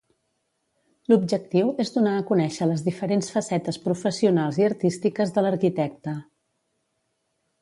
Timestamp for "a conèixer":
2.19-2.69